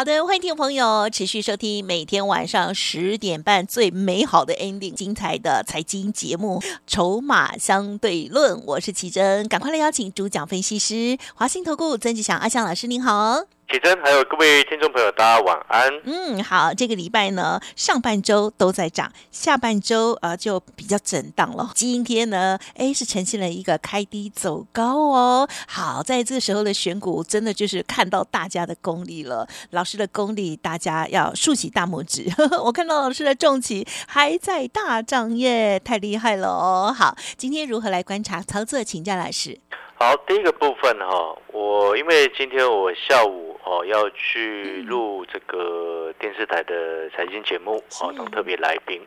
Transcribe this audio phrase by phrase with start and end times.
[0.00, 13.44] 好的，欢迎听众朋友持续收听每天晚上十点半最美好的 ending，精彩的财经节目《筹码相对论》，我是奇珍，赶快来邀请主讲分析师华兴投顾曾志祥阿香老师，您好。
[13.70, 15.88] 启真，还有各位听众朋友，大家晚安。
[16.04, 21.70] 嗯，好，这个礼拜呢，上半周都在涨，下半周呃就比较震荡了。
[21.76, 25.48] 今天呢，哎，是呈现了一个开低走高哦。
[25.68, 32.26] 好，在这时候的选股，真的就是看到大家的功力了，老师的功力，大家要竖起大拇指。
[32.64, 36.92] 我看到老师的重旗还在大涨耶，太厉害了哦。
[36.92, 38.82] 好，今天如何来观察操作？
[38.82, 39.60] 请教老师。
[40.02, 48.98] 好，第一个部分哈，我因为今天我下午哦要去录这个电视台的财经节目哦，当特别来宾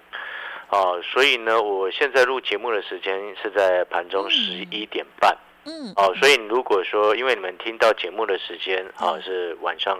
[0.67, 5.35] 啊，所以呢，我现在录节目的时间是在盘中十一点半，
[5.65, 9.97] 嗯，哦，所以如果说因为你们听到节目的时间啊是晚上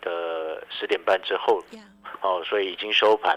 [0.00, 1.60] 的十点半之后，
[2.20, 3.36] 哦，所以已经收盘。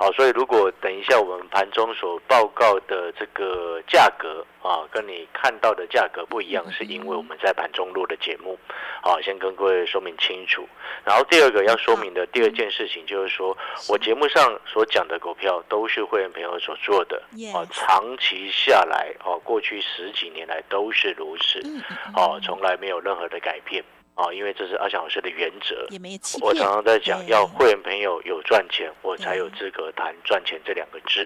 [0.00, 8.56] 好，所以如果等一下我们盘中所报告的这个价格啊，跟你看到的价格不一样，是因为我们在盘中录的节目，
[9.02, 10.68] 好，先跟各位说明清楚。
[11.04, 17.20] 然后第二个要说明的第二件事情就是说，我节目上所讲的股票都是会员朋友所做的，
[17.52, 21.60] 啊，长期下来，哦，过去十几年来都是如此，
[22.14, 23.82] 哦，从来没有任何的改变。
[24.18, 25.86] 啊，因为这是阿翔老师的原则，
[26.42, 31.24] 我常常在讲，要会员朋友有赚钱，我才有资格谈赚钱这两个字。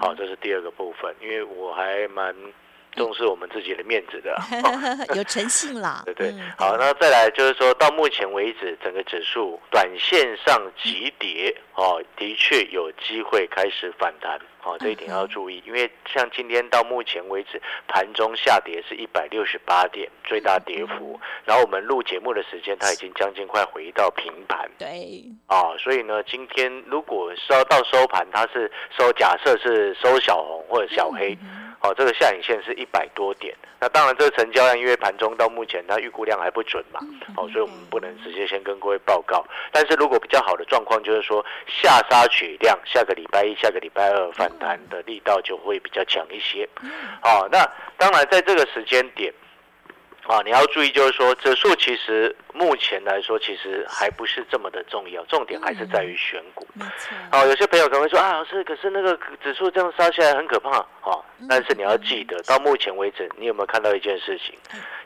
[0.00, 2.34] 好，这是第二个部分，因为我还蛮
[2.92, 4.36] 重视我们自己的面子的，
[5.16, 6.02] 有诚信啦。
[6.06, 14.38] 对对，好，那再来就是说到目前为止，整个指数短线上急跌，哦，的确有机会开始反弹。
[14.58, 21.18] 好，这一点要注意，因为像今天到目前为止，盘中下跌是一百六十八点，最大跌幅。
[21.44, 24.70] 然后我们录节目的时间，它已经将近快回到平盘。
[24.78, 25.24] 对。
[25.46, 31.36] 啊，所以呢，今天如果收到收盘，它是收，假设是收小红或者小黑。
[31.82, 37.00] 哦，这个下影线是一百多点，那当然这个成交量因为盘中到目前它预估量还不准嘛，
[37.36, 39.44] 哦，所以我们不能直接先跟各位报告。
[39.72, 46.68] 但是如果比较好的状况就是说下杀取量，下个礼拜一、下个礼拜二反弹的力道就会比较强一些。
[47.20, 49.32] 好，那当然在这个时间点。
[50.28, 56.66] 啊，你要注意，就是说指数其实目前来说，其实还不是这么的重要，重点还是在于选股。
[56.74, 57.16] 没错。
[57.30, 61.18] 好，有些朋友可能会说啊，老师，可是那个指数这样杀下来很可怕啊。
[61.48, 64.54] 但是你要记得，到目前为止，你有没有看到一件事情？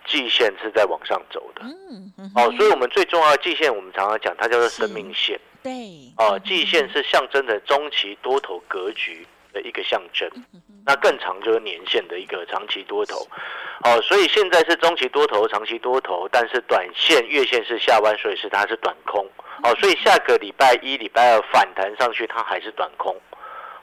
[0.06, 1.62] 季线是在往上走的。
[1.62, 2.30] 嗯嗯。
[2.34, 5.40] 哦，所以我们最重要的季线，我们常常讲，它叫做生命线。
[5.62, 5.72] 对。
[6.18, 10.30] 哦，季线是象征着中期多头格局的一个象征。
[10.84, 13.16] 那更长就是年限的一个长期多头，
[13.82, 19.26] 哦，所以现在是中期多头、长期多头，但是短线、月线是下弯，所以是它是短空，
[19.64, 23.16] 哦，所以下个礼拜一、礼拜二反弹上去，它还是短空，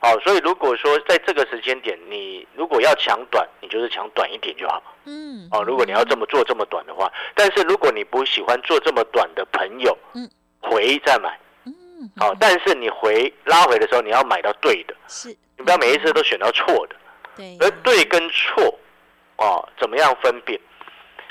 [0.00, 10.26] 哦，所以如果说在这个时间点，你如果要抢短，你就是抢短一点就好，嗯，哦，如果你要这么做这么短的话，但是如果你不喜欢做这么短的朋友，嗯，
[10.62, 15.36] 回再买，嗯，好，但是你回拉回的时候，你要买到对的，是。
[15.56, 16.96] 你不要每一次都选到错的，
[17.36, 18.78] 对，而对跟错，
[19.36, 20.60] 哦，怎么样分辨？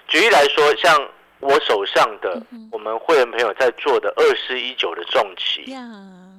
[0.07, 1.09] 举例来说，像
[1.43, 5.65] 我手上的我们会员朋友在做的二四一九的重企，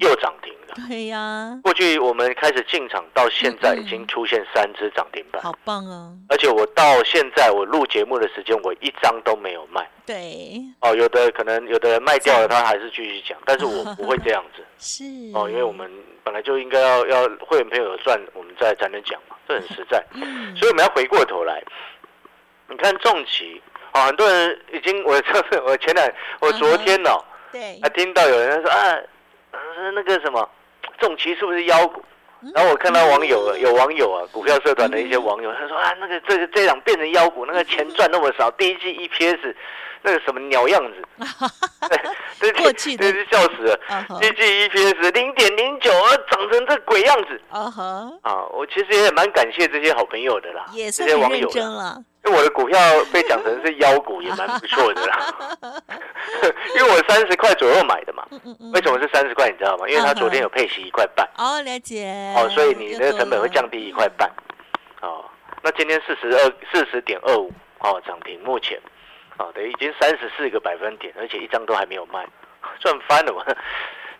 [0.00, 0.74] 又涨停了。
[0.88, 6.12] 对呀，过去我们开始进场到现在已经出现三只涨停板，好棒哦！
[6.28, 9.88] 而且我到现在我录节目的时间，我一张都没有卖。
[10.04, 14.64] 对，哦，有的可能有的人卖掉了，他还是继续讲，但是我不会这样子。
[14.78, 15.04] 是
[15.34, 15.90] 哦，因为我们。
[16.24, 20.02] 本来就应该要要会员朋友有赚，我们再才能讲嘛，这很实在。
[20.56, 21.62] 所以我们要回过头来，
[22.66, 23.60] 你看重企
[23.94, 26.06] 啊，很多人已经我这是我前两
[26.40, 28.98] 我昨天哦，对，还听到有人说啊，
[29.94, 30.48] 那个什么
[30.98, 32.04] 重旗是不是妖股？
[32.54, 39.54] 然后我看到网友有网友啊，股票社团的一些网友，他说啊，那个这个这档变成妖股，那个钱赚那么少， 第一季 EPS。
[40.06, 41.02] 那个什么鸟样子，
[42.38, 43.80] 对，过去真是笑死了。
[44.20, 45.90] 第一季 EPS 零点零九，
[46.30, 47.40] 长成这鬼样子。
[47.48, 52.04] 啊哈，啊，我其实也蛮感谢这些好朋友的啦，这些网友了。
[52.24, 52.78] 因为我的股票
[53.12, 55.34] 被讲成是妖股，也蛮不错的啦。
[56.76, 58.26] 因为我三十块左右买的嘛，
[58.72, 59.48] 为什么是三十块？
[59.50, 59.86] 你知道吗？
[59.88, 61.28] 因为他昨天有配息一块半。
[61.36, 62.34] 哦，了解。
[62.36, 64.30] 哦，所以你那个成本会降低一块半。
[65.02, 65.24] 哦。
[65.62, 68.80] 那今天四十二四十点二五哦，涨停，目前
[69.38, 72.26] 哦，等于已经三十四个百分点，而且一张都还没有卖，
[72.80, 73.44] 赚翻了嘛。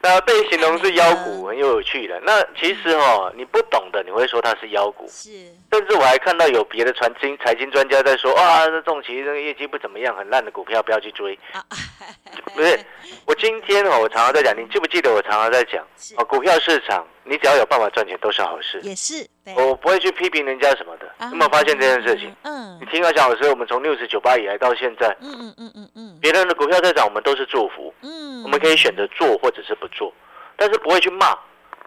[0.05, 2.21] 那被形容是妖股，很有趣的。
[2.27, 5.09] 那其实哦，你不懂的，你会说它是妖股。
[5.09, 5.31] 是，
[5.73, 11.39] 甚至我还看到有别的传经财经专家在说，啊，这重企这个业绩不怎么样，很烂的股票不要去追。
[12.55, 12.79] 不是，
[13.25, 15.83] 我今天哦，我常常在讲，你记不记得我常常在讲
[16.19, 17.03] 哦，股票市场。
[17.25, 19.27] 你只要有办法赚钱都是好事，也是。
[19.57, 21.11] 我不会去批评人家什么的。
[21.31, 22.35] 有没有发现这件事情？
[22.43, 22.79] 嗯。
[22.81, 27.93] 你听我讲的时候，我们从六十九八以来到现在，嗯嗯嗯嗯嗯，别人的股票在涨，我们都是祝福。
[28.03, 28.43] 嗯。
[28.43, 30.13] 我们可以选择做或者是不做，
[30.57, 31.37] 但是不会去骂，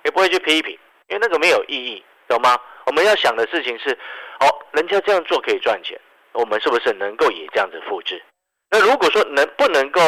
[0.03, 0.77] 也不会去批评，
[1.09, 2.57] 因为那个没有意义，懂吗？
[2.85, 3.91] 我们要想的事情是，
[4.39, 5.99] 哦，人家这样做可以赚钱，
[6.33, 8.21] 我们是不是能够也这样子复制？
[8.69, 10.01] 那如果说能不能够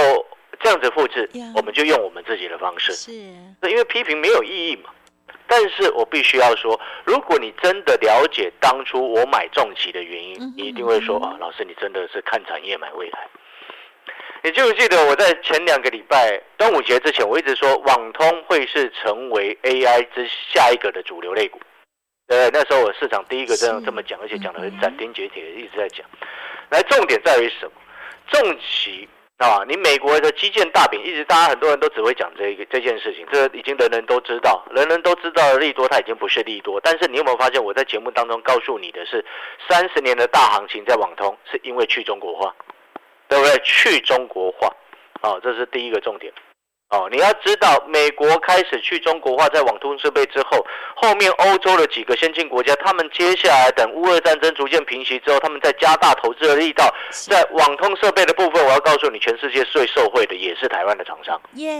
[0.60, 2.92] 这样子复制，我们就用我们自己的方式。
[2.94, 3.12] 是。
[3.12, 4.90] 因为批评没有意义嘛。
[5.48, 13.20] 但是我必须要说，如果你真的了解当初我买重企的原因，你一定会说啊，老师，你真的是看产业买未来。
[14.42, 21.60] 你记不记得我在前两个礼拜端午节之前，我一直说网通会是成为 AI 之下一个的主流类股。
[22.28, 26.06] 呃，那时候我市场第一个这样这么讲，而且讲的很斩钉截铁，一直在讲。
[26.70, 27.72] 来，重点在于什么？
[28.28, 29.10] 重企。
[29.40, 36.78] 啊，你美国的基建大饼，一直大家很多人都只会讲这个这件事情，这已经人人都知道，人人都知道的利多，它已经不是利多。
[36.82, 39.24] 但是你有没有发现，我在节目当中告诉你的是，
[39.70, 42.54] 三十年的大行情在网通，是因为去中国化，
[43.30, 43.58] 对不对？
[43.64, 44.68] 去中国化，
[45.22, 46.34] 啊，这是第一个重点。
[46.90, 50.66] 哦，你要知道，美国开始去中国化，在网通设备之后，
[50.96, 61.40] 后面欧洲的几个先进国家，他们接下来等乌俄战争逐渐平息之后，他们再加大投资的力道，在网通设备的部分，我要告诉你，全世界最受惠的也是台湾的厂商。
[61.54, 61.72] 耶，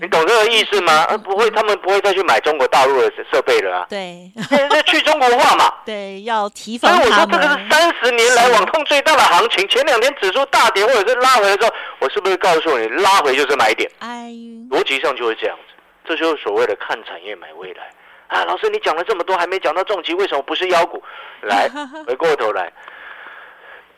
[0.00, 1.06] 你懂这个意思吗？
[1.18, 3.86] 不会，他们不会再去买中国大陆的设备了啊。
[3.90, 5.70] 对，现在去中国化嘛。
[5.84, 9.68] 对，要提防所以我说，这个是三十年来网通最大的行情。
[9.68, 13.90] 前两天指数大跌或者是拉回的时候，我是不是告诉你，拉回就是买点？
[13.98, 14.32] 哎。
[14.70, 17.90] 逻辑上就会这样子，这就是所谓的看产业买未来
[18.28, 18.44] 啊！
[18.44, 21.02] 老师，你讲了这么多，还没讲到重疾，为什么不是妖股？
[21.42, 21.68] 来，
[22.06, 22.72] 回过头来，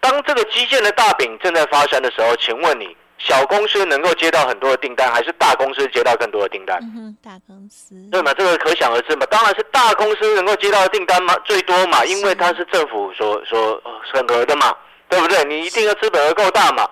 [0.01, 6.79] 当这个基建的大饼正在发生的时候，请问你，小公司能够接到很多的订单，还是大公司接到更多的订单？
[6.95, 7.95] 嗯，大公司。
[8.11, 8.35] 对嘛？
[8.35, 9.25] 这个可想而知嘛。
[9.27, 14.77] 当然是大公司能够接到的订单嘛，最多嘛，因为它是政府所所审核的嘛，
[15.09, 15.43] 对不对？
[15.45, 16.89] 你一定要资本额够大嘛。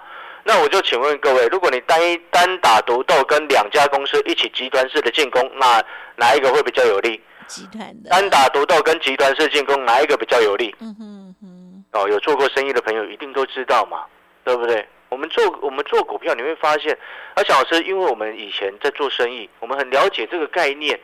[0.49, 5.85] 那我就请问各位，如果你单一单打独斗，跟两家公司一起集团式的进攻，那
[6.15, 7.21] 哪一个会比较有利？
[7.49, 8.11] 集团的。
[8.11, 10.73] 单打独斗跟集团式进攻，哪一个比较有利？
[10.79, 11.85] 嗯哼哼。
[11.91, 14.05] 哦，有做过生意的朋友一定都知道嘛，
[14.45, 14.87] 对不对？
[15.09, 16.97] 我们做我们做股票，你会发现，
[17.35, 20.97] 而小老师，因为我们以前在做生意，我们很了解这个概念。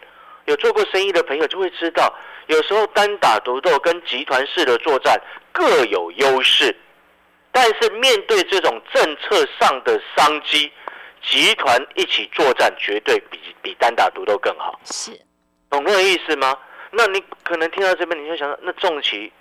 [0.44, 2.14] 有做过生意的朋友就会知道，
[2.46, 6.76] 有时候单打独斗跟集团式的作战各有优势。
[7.52, 10.72] 但是面对这种政策上的商机，
[11.22, 14.80] 集团一起作战绝对比比单打独斗更好。
[14.84, 15.12] 是，
[15.70, 16.58] 懂那个意思吗？
[16.90, 19.32] 那你可能听到这边，你就想，那重旗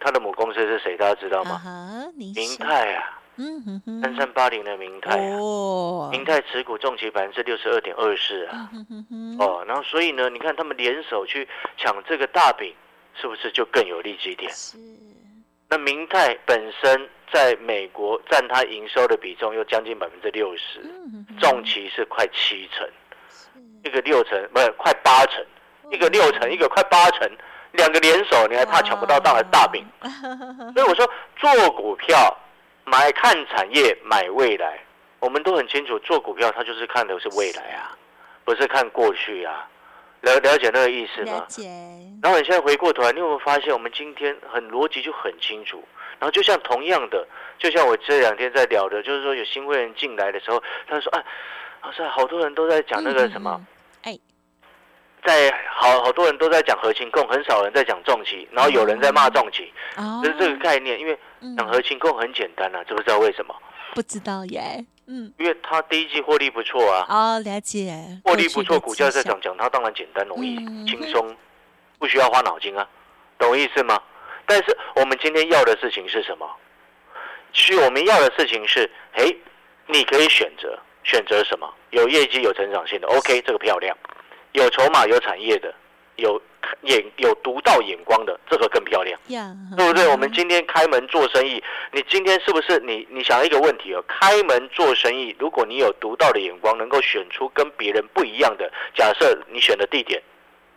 [0.00, 0.96] 他的母公司是谁？
[0.96, 1.60] 大家知道吗？
[2.16, 8.70] 明泰啊，嗯哼哼，三三八零的明泰啊，明泰持股重旗百分之六十二点二四啊，
[9.38, 11.46] 哦，然后所以呢，你看他们联手去
[11.76, 12.74] 抢这个大饼，
[13.20, 14.50] 是不是就更有利基点？
[14.50, 14.78] 是。
[15.70, 17.08] 那明泰本身。
[17.32, 20.80] 在美国占它营收的比重又将近百分之六十，
[21.38, 22.84] 重旗是快七成，
[23.84, 25.40] 一个六成不是快八成，
[25.92, 27.30] 一个六成，一个快八成，
[27.70, 29.86] 两个联手你还怕抢不到大的大饼？
[30.74, 32.36] 所以我说做股票
[32.84, 34.80] 买看产业买未来，
[35.20, 37.96] 我们都很清楚，做股票它就是看的是未来啊，
[38.44, 39.68] 不是看过去啊，
[40.22, 41.32] 了了解那个意思吗？
[41.32, 41.68] 了解。
[42.22, 45.82] 然后你现在回过头来，你有没有发现我们今天很逻辑就很清楚？
[46.18, 47.26] 然后就像同样的，
[47.58, 51.24] 就像我这两天在聊的，就是说有新会员进来的时候，他说：“哎，
[51.82, 53.58] 老师，好多人都在讲那个什么，
[54.02, 54.18] 哎，
[55.24, 59.72] 在好好多人都在讲核心控，很少人在讲重企，然后有人在骂重企，
[60.22, 61.00] 就是这个概念。
[61.00, 61.18] 因为
[61.56, 63.54] 讲核心控很简单啊，知不知道为什么？
[63.94, 70.56] 不知道耶，嗯，因为他第一季获利不错啊，哦，了解，获利不错，股价在涨，讲它当然简单容易
[70.86, 71.36] 轻松，
[71.98, 72.88] 不需要花脑筋啊，
[73.38, 74.00] 懂意思吗？”
[74.46, 76.48] 但是我们今天要的事情是什么？
[77.52, 79.34] 其实我们要的事情是，哎，
[79.86, 80.78] 你可以选择。
[81.02, 81.66] 选择什么？
[81.90, 83.96] 有业绩、有成长性的，OK，这个漂亮；
[84.52, 85.74] 有筹码、有产业的，
[86.20, 86.40] 有
[86.82, 89.18] 眼有独到眼光的，这个更漂亮，
[89.76, 90.06] 对不对？
[90.08, 91.62] 我们今天开门做生意，
[91.92, 94.04] 你今天是不是你你想一个问题哦？
[94.06, 100.22] 开门做生意，如果你有独到的眼光，能够选出跟别人不一样的，假设你选的地点，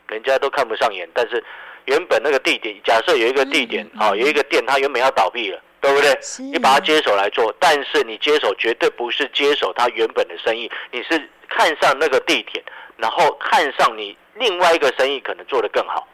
[0.07, 1.43] 人家都看不上眼，但是。
[1.85, 6.17] 原本那个地点，假设有一个地点啊，有一个店，它原本要倒闭了，对不对？
[6.49, 12.63] 你把它接手来做，但是你接手绝对不是接手它原本的生意，你是看上那个地点，
[12.95, 16.07] 然后看上你另外一个生意可能做得更好，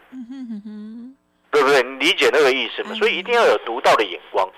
[1.50, 1.82] 对不对？
[1.82, 2.96] 你理解那个意思吗嗯？
[2.96, 4.48] 所以一定要有独到的眼光。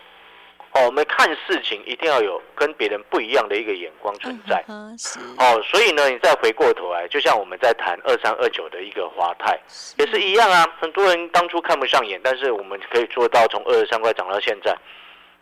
[0.74, 4.64] 哦，我们看事情一定要有跟别人不一样的一个眼光存在。
[4.68, 4.96] 嗯
[5.36, 9.58] 哦，所以呢，你再回过头来，就像我们在谈二三二九的一个华泰，
[9.98, 10.66] 也是一样啊。
[10.80, 14.74] 很多人当初看不上眼，但是我们可以做到从二十三块涨到现在。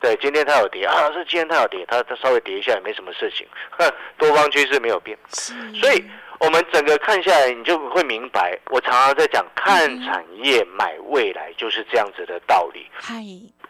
[0.00, 5.16] 对，今天它有跌啊，是今天它有跌，它它稍微跌一下也没什么事情，哼，多方趋势没有变。
[5.28, 6.04] 所以
[6.40, 12.86] 我们整个看下来，你就会明白，我常常在讲看产业买未来就是这样子的道理。
[12.94, 13.16] 嗨，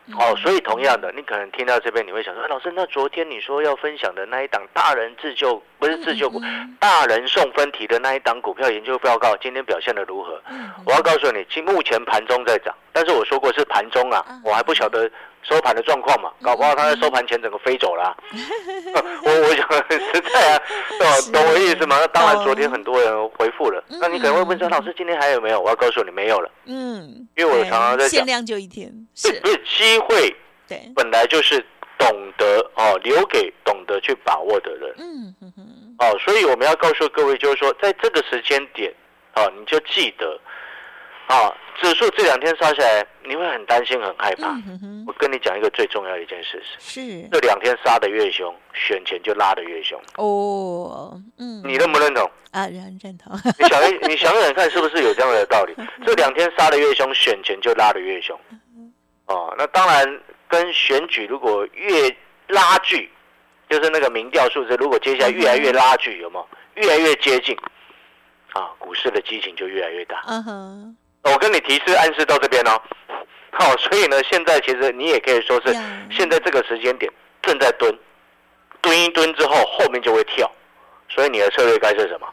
[0.06, 10.40] 嗯哦，所以同样的，你可能听到这边，你会想说，哎，老师，那昨天你说要分享的那一档大人自救不是自救股，嗯大人送分题的那一档股票研究报告，今天表现的如何？
[10.48, 15.10] 嗯我要告诉你，今目前盘中在涨，但是我说过是盘中啊嗯，我还不晓得
[15.42, 18.16] 收盘的状况嘛，搞不好他在收盘前整个飞走了啊、
[19.24, 20.62] 我我想很实在啊，
[21.32, 21.96] 懂懂我意思吗？
[22.00, 25.60] 那当然，昨天很多人回复了，那你可能会问说，嗯老师今天还有没有？
[25.60, 29.32] 我要告诉你没有了，嗯，因为我常常在讲限量就一天，是。
[29.40, 30.34] 不是机会
[30.68, 31.64] 对，本来就是
[31.98, 34.94] 懂得哦，留给懂得去把握的人。
[34.98, 38.92] 嗯嗯嗯，哦，所以我们要告诉各位，就是说，在这个时间点
[39.34, 40.38] 哦，你就记得
[41.30, 44.48] 啊，指数这两天杀下来，你会很担心、很害怕。
[45.06, 50.00] 我跟你讲一个最重要的一件事是，是这两天杀的越凶，选前就拉的越凶。
[50.16, 52.28] 哦，嗯，你认不认同？
[52.50, 55.74] 啊认认同，你想一，你想想看，是不是有这样的道理？
[56.04, 58.36] 这两天杀的越凶，选前就拉的越凶。
[59.26, 62.10] 哦，那当然跟选举如果越
[62.48, 63.08] 拉锯，
[63.68, 66.48] 就是那个民调数字，如果接下来越来越拉锯，有没有
[66.82, 67.56] 越来越接近？
[68.52, 70.24] 啊，股市的激情就越来越大。
[70.26, 72.80] 嗯哼，我跟你提示暗示到这边哦。
[73.52, 75.72] 好、所以呢，现在其实你也可以说是
[76.10, 77.12] 现在这个时间点
[77.42, 77.92] 正在蹲，
[78.80, 80.50] 蹲一蹲之后后面就会跳，
[81.08, 82.26] 所以你的策略该是什么？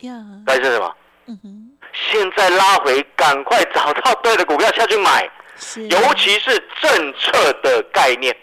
[0.00, 0.12] 呀，
[0.46, 0.94] 该是什么？
[1.26, 5.30] 嗯哼，现在拉回，赶快找到对的股票下去买，
[5.90, 8.36] 尤其是政策的概念。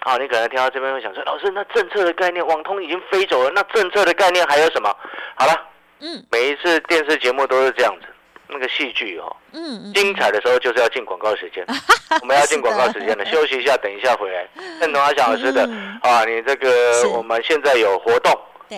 [0.00, 4.96] 好，你可能听到这边会想说，老师，那政策的概念，网通已经飞走了，那政策的概念还有什么？
[5.34, 5.68] 好了，
[6.00, 8.06] 嗯每一次电视节目都是这样子，
[8.48, 11.64] 那个戏剧哦，嗯嗯，精彩的时候就是要进广告时间，
[12.22, 14.46] 我们要进广告时间了，休息一下，等一下回来。
[14.80, 15.98] 认同阿翔老师的嗯。
[16.02, 18.32] 啊，你这个我们现在有活动，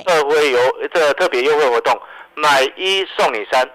[0.06, 1.98] 特惠优这特别优惠活动，
[2.34, 3.68] 买一送你三。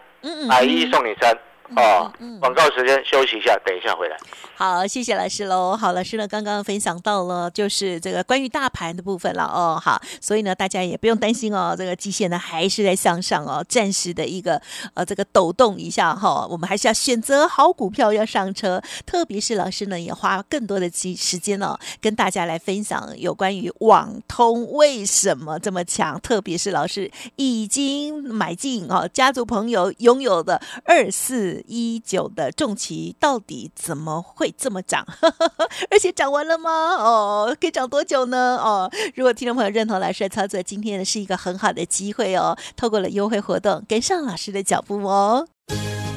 [0.48, 1.38] 买一送你三
[1.76, 2.40] 哦嗯嗯。
[2.40, 4.18] 广告时间休息一下，等一下回来。
[4.56, 5.76] 好，谢谢老师喽。
[5.76, 9.80] 好，老师呢刚刚分享到了，就是这个关于大盘的部分了哦。
[9.84, 14.62] 好，所以呢大家也不用担心哦，这个基线呢还是在向上哦，暂时的一个
[14.94, 35.06] 呃这个抖动一下哈、我们还是要选择好股票要上车，特别是老师呢也花更多的时时间哦，跟大家来分享有关于网通为什么这么强，特别是老师已经买进哦，家族朋友拥有的二四一九的重旗到底怎么会这么涨？
[35.90, 36.72] 而且涨完了吗？
[36.96, 38.58] 哦，可以涨多久呢？
[38.58, 45.48] 哦，如果听众朋友认同老师的操作，今天呢是一个很好的机会哦，透过了优惠活动跟上老师的脚步哦。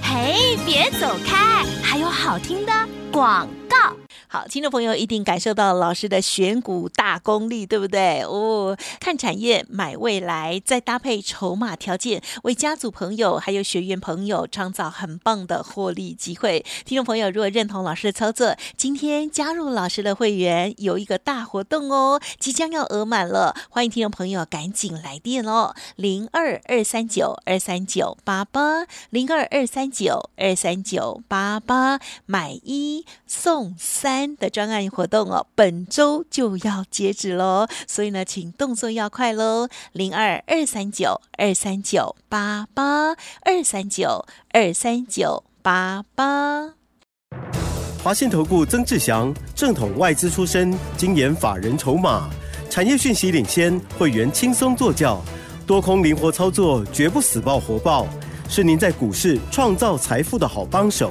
[0.02, 2.72] 嘿，别走开，还有好听的
[3.12, 3.76] 广告。
[4.28, 8.23] 好，听众朋友一定感受到老师的选股大功力，对不对？
[8.23, 16.64] 哦，看产业买未来，再搭配筹码条件，为家族朋友还有学员朋友创造很棒的获利机会。
[16.85, 46.73] 听众朋友，如果认同老师的操作，今天加入老师的会员有一个大活动哦，即将要额满了，欢迎听众朋友赶紧来电哦，零二二三九二三九八八，零二二三九二三九八八，买一送三的专案活动哦，本周就要截止喽，所以呢，请动作要快喽，零二二三九二三九八八，二三九二三九八八。
[48.02, 52.30] 华信投顾曾志祥，正统外资出身，精研法人筹码，
[52.70, 55.20] 产业讯息领先，会员轻松做教，
[55.66, 58.06] 多空灵活操作，绝不死爆活爆，
[58.49, 61.11] 是您在股市创造财富的好帮手。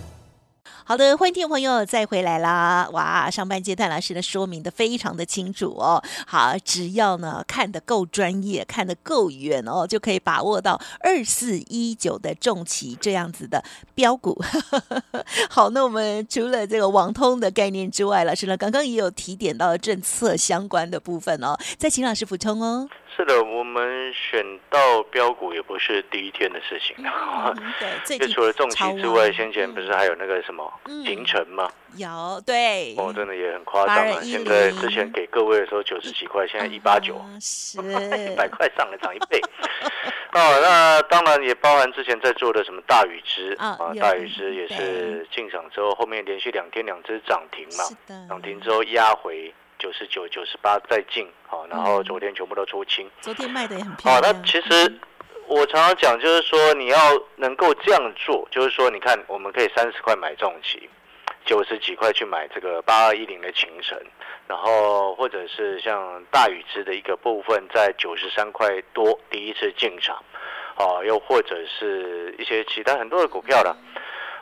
[0.91, 2.85] 好的，欢迎听众朋友再回来啦！
[2.91, 6.03] 哇，上半阶段老师呢说明的非常的清楚哦。
[6.27, 13.63] 好，只要呢看得够专业，看得够远哦，就可以把握到二四一九的重旗这样子的
[13.95, 14.37] 标股。
[15.49, 22.89] 好，那我们除了这个网通的概念之外，老师呢刚刚也有提点到政策相关的部分哦，再请老师补充哦。
[23.15, 26.95] 是的，我们选到标股也不是第一天的事情。
[28.17, 31.69] 就除了重超旗之外，先前不是还有那个什么嗯行程吗？
[31.95, 37.77] 有对哦，真的也很夸张啊！8210现在之前给各位的时候九十几块，现在一八九，啊是
[38.31, 39.39] 一百块上了涨一倍。
[40.33, 47.83] 哦，那当然也包含之前在做的什么大禹之啊大禹之也是进场之后，后面连续两天两只涨停嘛
[48.29, 53.09] 涨停之后压回九十九、九十八再进，好，然后嗯昨天全部都出清。
[53.19, 54.33] 昨天卖的也很漂好，亮。
[54.33, 54.99] 那其实
[55.51, 56.97] 我常常讲，就是说你要
[57.35, 60.89] 能够这样做，就是说你看，我们可以三十块买重旗，
[61.45, 64.01] 九十几块去买这个八二一零的秦城，
[64.47, 70.23] 然后或者是像大禹之的一个部分，在九十三块多第一次进场，
[70.77, 73.75] 哦，又或者是一些其他很多的股票了。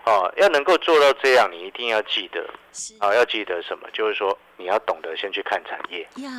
[0.05, 3.89] 哦，要能够做到这样，你一定要记得是啊，要记得什么？
[3.91, 6.29] 就是说你要懂得先去看产业，呀，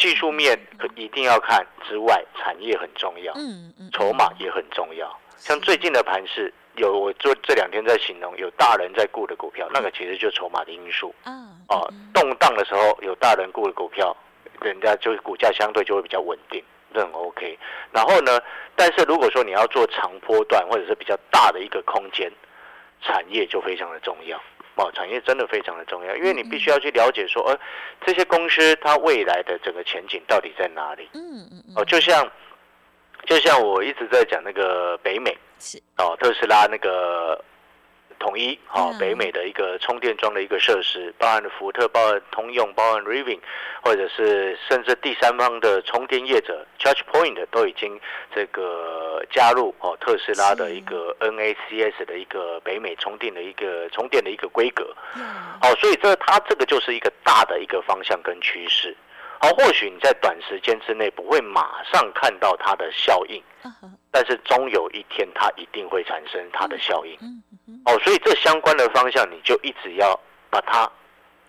[0.00, 3.34] 技术面可一定要看之外，产业很重要。
[3.36, 5.06] 嗯嗯，筹码也很重要。
[5.36, 11.32] 像最近的盘市，有我做这两天在形容，有大人在顾的股票，那个其实就是筹码的因素啊
[11.68, 11.86] 哦。
[11.92, 14.16] 嗯动荡的时候有大人顾的股票，
[14.62, 16.64] 人家就股价相对就会比较稳定，
[16.94, 17.58] 这很 OK。
[17.92, 18.40] 然后呢，
[18.74, 22.32] 但是如果说你要做长波段或者是比较大的一个空间，
[23.02, 24.40] 产业就非常的重要。
[24.76, 27.58] 哦，产业真的非常的重要，因为你必须要去了解说，呃，
[28.06, 31.08] 这些公司它未来的整个前景到底在哪里。
[31.12, 31.74] 嗯嗯嗯。
[31.76, 32.26] 哦，就像
[33.26, 35.78] 就像我一直在讲那个北美是。
[35.98, 37.44] 哦，特斯拉那个
[38.20, 43.40] 统一哦嗯，北美的一个充电桩的一个设施，包含福特、包含通用、包含 Rivian，
[43.82, 47.98] 或者是甚至第三方的充电业者 ChargePoint 都已经
[48.32, 54.94] 这个加入哦特斯拉的一个 NACS 的一个北美充电的一个充电的一个规格。
[55.16, 58.94] 呀，好，所以这它这个就是一个大的一个方向跟趋势。
[59.42, 63.42] 好，或许你在短时间之内不会马上看到它的效应，
[64.10, 67.16] 但是终有一天它一定会产生它的效应。
[67.84, 70.18] 哦，所以这相关的方向你就一直要
[70.50, 70.90] 把它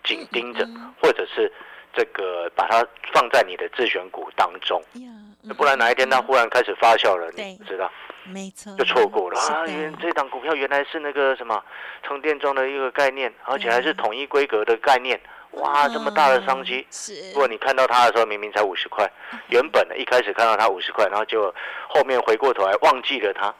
[0.04, 0.68] 紧盯着
[1.02, 1.52] 或者是
[1.94, 7.92] 这个把它放在你的自选股当中，嗯不然哪一天它嗯忽然开始发酵了，对你不知道。
[8.24, 9.66] 没错就错过了啊！
[9.66, 11.60] 原这档股票原来是那个什么
[12.04, 15.20] 充电桩的一个概念，而且还是对统一规格的概念。
[15.54, 16.86] 哇，这么大的商机！
[16.92, 19.12] 是如果你看到它的时候，明明才五十块，
[19.48, 21.54] 原本呢一开始看到它五十块，然后就
[21.90, 23.54] 后面回过头来忘记了它，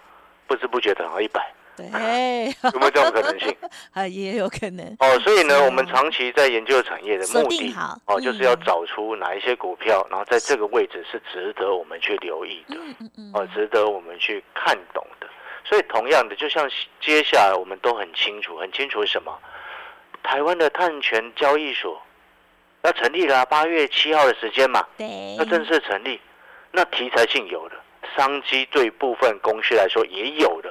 [0.46, 1.86] 不知不觉涨到一百，对，
[2.74, 3.56] 有没有这种可能性？
[3.94, 12.78] 啊也有可能哦，所以呢，我们长期在研究产业的目的好，哦，就是要嗯找出哪一些股票，然后在这个位置是值得我们去留意的。
[13.34, 15.28] 哦，值得我们去看懂的。
[15.64, 19.38] 所以同样的，就像接下来我们都很清楚，很清楚什么？
[20.24, 22.02] 台湾的碳权交易所
[22.84, 26.20] 要成立了啊、八月七号的时间嘛，对要正式成立。
[26.72, 27.84] 那题材性有了，
[28.16, 30.71] 商机对部分公司来说也有了，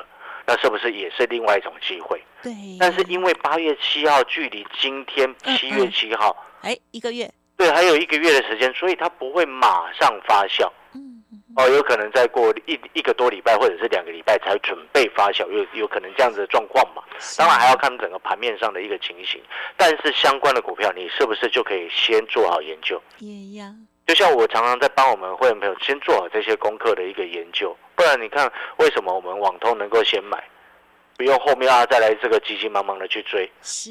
[0.50, 2.20] 那是不是也是另外一种机会？
[2.42, 10.68] 对，但是因为八月七号距离今天嗯七月嗯七号，哎一个月对，还有一个月的时间，所以它不会马上发酵。
[10.92, 17.04] 嗯嗯哦，有可能再过一一个多礼拜或者是两个礼拜才准备发酵，有有可能这样子的状况嘛？
[17.38, 19.40] 当然还要看整个盘面上的一个情形，
[19.76, 23.00] 但是相关的股票，你是不是就可以先做好研究？
[23.18, 30.42] 也一样就像我常常在帮我们会员朋友先做好这些功课的一个研究，不然你看为什么我们网通能够先买，
[31.18, 33.90] 不用后面啊再来这个急急忙忙的去追，是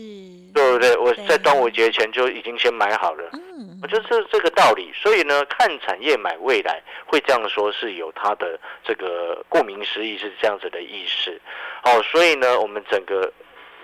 [0.52, 0.98] 对不对？
[0.98, 3.30] 我在端午节前就已经先买好了。
[3.34, 11.40] 嗯我就是这个道理，所以呢，看产业买未来，会这样说是有它的这个顾名思义是这样子的意思。
[11.84, 13.32] 哦，所以呢，我们整个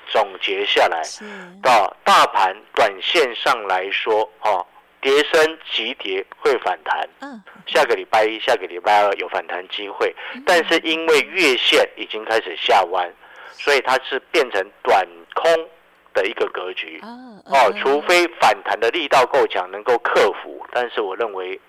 [0.08, 1.24] 总结下来，是
[1.62, 4.66] 到大盘短线上来说，哦，
[5.06, 10.12] 跌升急跌会反弹，嗯下个礼拜一、下个礼拜二有反弹机会，
[10.48, 13.08] 但是因为月线已经开始下弯，
[13.52, 15.70] 所以它是变成短空
[16.12, 17.00] 的一个格局。
[17.04, 17.14] 啊
[17.46, 21.60] 哦，除非反弹的力道够强，能够克服，但是我认为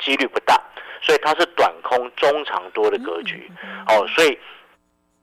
[0.00, 0.60] 几率不大，
[1.00, 3.48] 所以它是短空中长多的格局。
[3.62, 4.36] 嗯哦，所以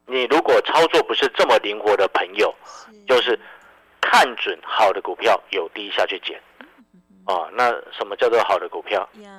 [0.05, 2.55] 你如果操作不是这么灵活的朋友，
[3.09, 3.37] 就是
[3.99, 6.41] 看准好的股票有低下去捡。
[7.27, 9.07] 哦，那什么叫做好的股票？
[9.21, 9.29] 呀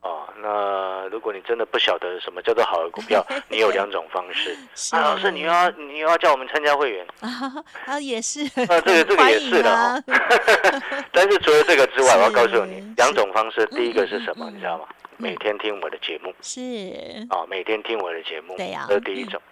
[0.00, 4.56] 哦，那如果你真的不晓得什么叫做好的股票， 你有两种方式。
[4.74, 7.28] 是啊，老师，你又要你又要叫我们参加会员，啊
[7.84, 10.04] 啊也是， 那这个这个也是的。
[11.12, 13.66] 但是除了这个之外，我要告诉你两种方式。
[13.66, 14.48] 第一个是什么？
[14.50, 14.86] 你知道吗？
[15.16, 16.60] 每天听我的节目是
[17.28, 19.42] 啊，每天听我的节目，对呀这是第一种。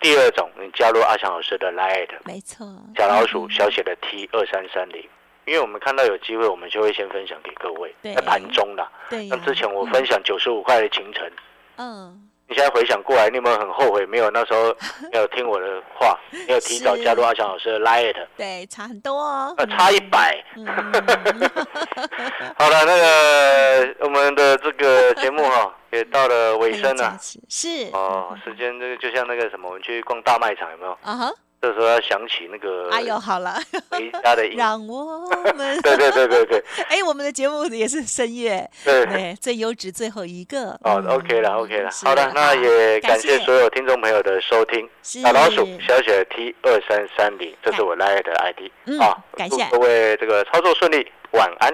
[0.00, 5.02] 第二种，你加入阿翔老师的 Line 没错，小老鼠小写的 T 二三三零，
[5.46, 8.90] 因为我们看到有机会，我们就会先分享给各位，在盘中啦。
[9.10, 9.36] 对呀。
[9.36, 11.30] 像之前我分享九十五块的秦城，
[11.76, 12.20] 嗯。
[12.46, 14.64] 你现在回想过来，你有没有很后悔没有那时候
[15.10, 16.14] 没有听我的话，
[16.46, 18.26] 没有提早加入阿翔老师的 Line？
[18.36, 20.44] 对差很多哦，呃，差一百。
[20.54, 20.66] 嗯，
[22.58, 27.16] 好了，那个我们的这个节目哈、也到了尾声了。
[27.18, 27.90] 是是。
[27.94, 30.92] 哦，时间这个就像那个什么，我们去逛大卖场有没有？
[31.00, 31.32] 啊哈，
[31.64, 33.56] 这时候要想起那个哎呦好了，
[33.88, 34.54] 回家的影。
[34.54, 39.06] 让我们 对对对对对哎，我们的节目也是深夜，对。
[39.06, 40.72] 对，最优质最后一个。
[40.82, 41.90] 哦嗯，OK 了，OK 了。
[42.04, 44.86] 好的，那也感谢所有听众朋友的收听。
[45.02, 49.16] 是小老鼠小写 T 二三三零，这是我 Line 的 ID 嗯啊。
[49.34, 51.72] 感谢祝各位这个操作顺利，晚安。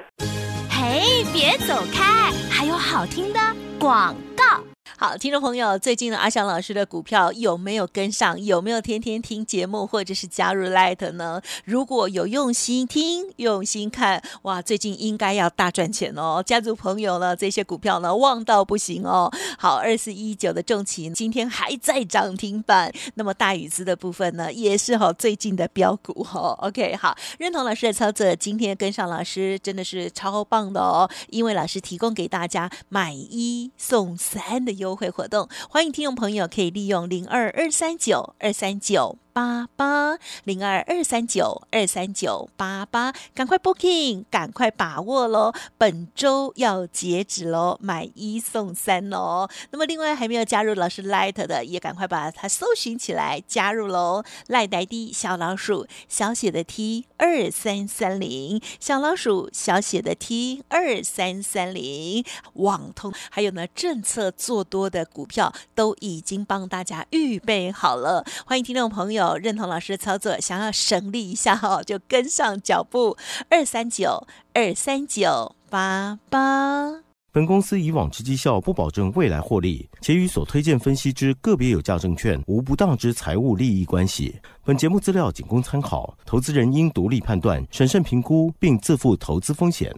[0.71, 3.41] 嘿，别走开，还有好听的
[3.81, 4.63] 广告。
[5.01, 8.39] 好，听众朋友，最近呢，阿翔老师的股票有没有跟上？
[8.45, 11.41] 有没有天天听节目，或者是加入 Light 呢？
[11.65, 16.43] 如果有用心听、用心看，哇，最近应该要大赚钱哦！
[16.45, 19.33] 家族朋友呢，这些股票呢，旺到不行哦。
[19.59, 26.55] 好，二四一九的重旗今天还在涨停板，那么大禹资的部分呢，也是哈最近的标股哈。
[26.59, 39.17] OK，好，认同老师的操作，今天跟上老师真的是超棒的哦，因为老师提供给大家买一送三的优优惠活动，欢迎听众朋友可以利用零二二三九二三九。
[39.41, 45.55] 八八零二二三九二三九八八，赶快 booking，赶快把握喽！
[45.79, 49.49] 本周要截止喽，买一送三哦。
[49.71, 54.23] 那么另外还没有加入老师 Light 的，也赶快把它搜寻起来加入喽。
[54.49, 62.23] 赖呆的小老鼠小写的 T 二三三零，小老鼠小写的 T 二三三零，
[62.55, 73.17] 网通还有呢政策做多的股票都已经帮大家预备好了，欢迎听众朋友认同老师的操作，想要省力一下哈、就跟上脚步，
[73.49, 77.03] 二三九二三九八八。
[77.33, 84.37] 本公司以往之绩效不保证未来获利，且与所推荐分析之个别有价证券无不当之财务利益关系。
[84.65, 89.95] 本节目资料仅供参考，投资人应独立判断、审慎评估，并自负投资风险。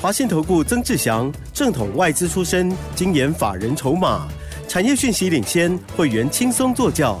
[0.00, 4.26] 华信投顾曾志祥，正统外资出身，精研法人筹码，
[4.66, 7.20] 产业讯息领先，会员轻松做教，